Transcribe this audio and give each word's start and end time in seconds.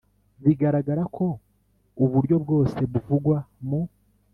bigaragara 0.43 1.03
ko 1.15 1.25
uburyo 2.03 2.35
bwose 2.43 2.79
buvugwa 2.91 3.37
mu 3.67 3.81